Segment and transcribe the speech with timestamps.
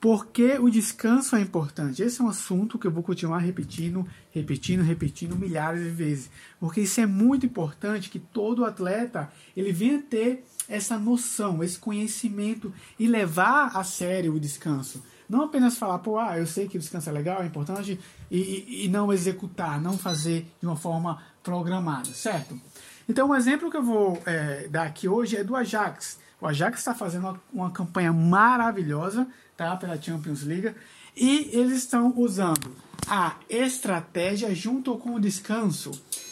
[0.00, 2.02] Por que o descanso é importante?
[2.02, 6.30] Esse é um assunto que eu vou continuar repetindo, repetindo, repetindo milhares de vezes.
[6.60, 12.72] Porque isso é muito importante que todo atleta ele venha ter essa noção, esse conhecimento
[12.96, 15.02] e levar a sério o descanso.
[15.28, 17.98] Não apenas falar, pô, ah, eu sei que o descanso é legal, é importante,
[18.30, 22.58] e, e, não executar, não fazer de uma forma programada, certo?
[23.06, 26.18] Então, um exemplo que eu vou é, dar aqui hoje é do Ajax.
[26.40, 29.26] O Ajax está fazendo uma, campanha maravilhosa
[29.56, 30.74] tá, pela Champions League
[31.16, 32.70] e eles estão usando
[33.08, 35.90] a estratégia junto com o descanso,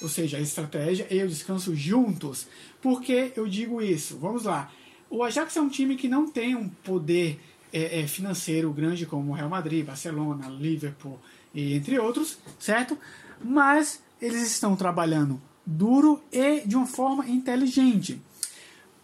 [0.00, 2.46] ou seja, a estratégia e o descanso juntos.
[2.80, 4.18] Por que eu digo isso?
[4.18, 4.70] Vamos lá.
[5.10, 7.40] O Ajax é um time que não tem um poder
[7.72, 11.18] é, é, financeiro grande como o Real Madrid, Barcelona, Liverpool
[11.52, 12.96] e entre outros, certo?
[13.42, 18.22] Mas eles estão trabalhando duro e de uma forma inteligente.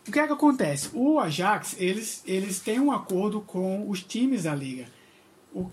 [0.07, 0.91] O que é que acontece?
[0.93, 4.87] O Ajax, eles, eles têm um acordo com os times da liga.
[5.53, 5.71] O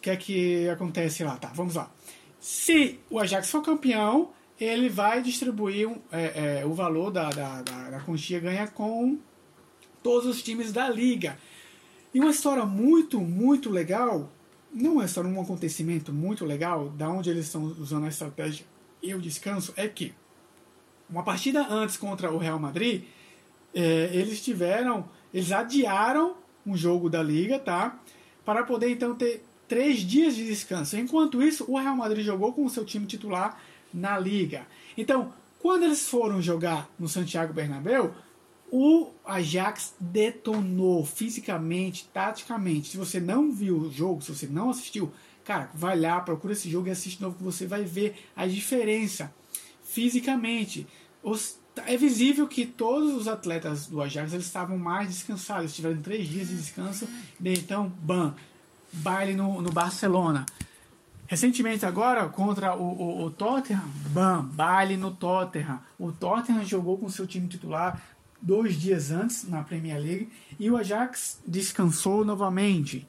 [0.00, 1.36] que é que acontece lá?
[1.36, 1.90] Tá, vamos lá.
[2.40, 7.90] Se o Ajax for campeão, ele vai distribuir é, é, o valor da, da, da,
[7.90, 8.04] da
[8.40, 9.18] ganha com
[10.02, 11.38] todos os times da liga.
[12.14, 14.32] E uma história muito, muito legal,
[14.72, 18.64] não é só um acontecimento muito legal, da onde eles estão usando a estratégia
[19.02, 20.14] e o descanso, é que
[21.08, 23.04] uma partida antes contra o Real Madrid,
[23.74, 27.98] é, eles tiveram, eles adiaram um jogo da liga, tá?
[28.44, 30.96] Para poder então ter três dias de descanso.
[30.96, 33.60] Enquanto isso, o Real Madrid jogou com o seu time titular
[33.92, 34.66] na liga.
[34.96, 38.14] Então, quando eles foram jogar no Santiago Bernabéu,
[38.70, 42.90] o Ajax detonou fisicamente, taticamente.
[42.90, 45.10] Se você não viu o jogo, se você não assistiu,
[45.44, 48.46] cara, vai lá, procura esse jogo e assiste de novo que você vai ver a
[48.46, 49.32] diferença
[49.82, 50.86] fisicamente.
[51.22, 56.28] Os é visível que todos os atletas do Ajax eles estavam mais descansados, tiveram três
[56.28, 57.08] dias de descanso,
[57.40, 58.34] e então, bam,
[58.92, 60.44] baile no, no Barcelona.
[61.26, 65.78] Recentemente agora, contra o, o, o, Tottenham, bam, baile no Tottenham.
[65.98, 68.02] O Tottenham jogou com seu time titular
[68.40, 73.06] dois dias antes na Premier League e o Ajax descansou novamente.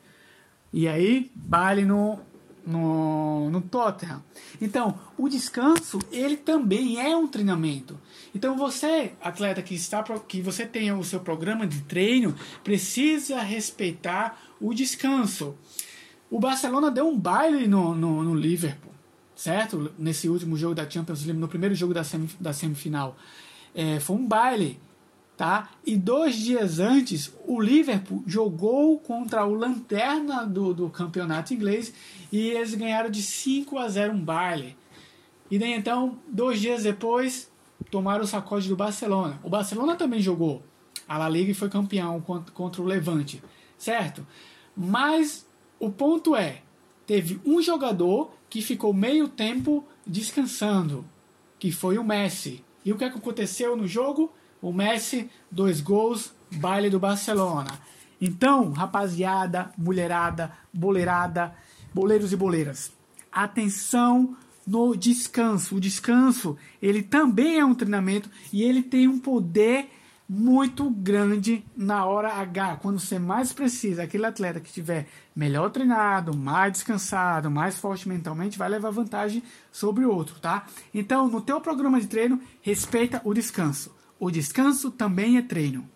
[0.74, 2.20] E aí, baile no,
[2.66, 4.24] no, no Tottenham.
[4.62, 8.00] Então, o descanso, ele também é um treinamento.
[8.34, 14.40] Então, você, atleta que está que você tenha o seu programa de treino, precisa respeitar
[14.60, 15.56] o descanso.
[16.30, 18.94] O Barcelona deu um baile no, no, no Liverpool,
[19.36, 19.92] certo?
[19.98, 22.04] Nesse último jogo da Champions League, no primeiro jogo da,
[22.40, 23.18] da semifinal.
[23.74, 24.80] É, foi um baile
[25.40, 25.70] tá?
[25.86, 31.94] E dois dias antes, o Liverpool jogou contra o lanterna do, do campeonato inglês
[32.30, 34.76] e eles ganharam de 5 a 0 um baile.
[35.50, 37.50] E daí então, dois dias depois,
[37.90, 39.40] tomaram o sacode do Barcelona.
[39.42, 40.62] O Barcelona também jogou
[41.08, 43.42] a La Liga e foi campeão contra, contra o Levante,
[43.78, 44.28] certo?
[44.76, 45.48] Mas
[45.80, 46.64] o ponto é,
[47.08, 51.06] teve um jogador que ficou meio tempo descansando,
[51.58, 52.62] que foi o Messi.
[52.84, 54.34] E o que aconteceu no jogo?
[54.62, 57.80] O Messi, dois gols, baile do Barcelona.
[58.22, 61.56] Então, rapaziada, mulherada, boleirada,
[61.94, 62.92] boleiros e boleiras,
[63.32, 64.36] atenção
[64.68, 65.78] no descanso.
[65.78, 69.90] O descanso, ele também é um treinamento e ele tem um poder
[70.32, 74.04] muito grande na hora H, quando você mais precisa.
[74.04, 80.06] Aquele atleta que estiver melhor treinado, mais descansado, mais forte mentalmente, vai levar vantagem sobre
[80.06, 80.68] o outro, tá?
[80.94, 83.98] Então, no teu programa de treino, respeita o descanso.
[84.20, 85.90] O descanso também é treino.